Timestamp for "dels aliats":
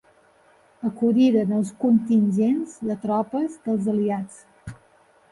3.67-4.41